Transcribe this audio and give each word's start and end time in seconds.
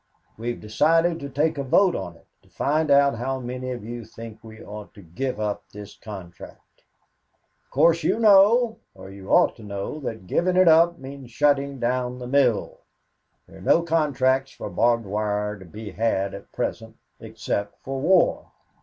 We 0.35 0.49
have 0.49 0.59
decided 0.59 1.19
to 1.19 1.29
take 1.29 1.59
a 1.59 1.63
vote 1.63 1.95
on 1.95 2.15
it, 2.15 2.25
to 2.41 2.49
find 2.49 2.89
out 2.89 3.13
how 3.19 3.39
many 3.39 3.69
of 3.69 3.83
you 3.85 4.03
think 4.03 4.43
we 4.43 4.59
ought 4.65 4.95
to 4.95 5.03
give 5.03 5.39
up 5.39 5.63
this 5.71 5.95
contract. 5.95 6.81
"Of 7.65 7.69
course 7.69 8.01
you 8.03 8.17
know 8.17 8.79
or 8.95 9.11
you 9.11 9.29
ought 9.29 9.55
to 9.57 9.63
know 9.63 9.99
that 9.99 10.25
giving 10.25 10.57
it 10.57 10.67
up 10.67 10.97
means 10.97 11.29
shutting 11.29 11.79
down 11.79 12.17
the 12.17 12.25
mill. 12.25 12.79
There 13.47 13.59
are 13.59 13.61
no 13.61 13.83
contracts 13.83 14.51
for 14.53 14.71
barbed 14.71 15.05
wire 15.05 15.59
to 15.59 15.65
be 15.65 15.91
had 15.91 16.33
at 16.33 16.51
present, 16.51 16.97
except 17.19 17.77
for 17.83 18.01
war. 18.01 18.47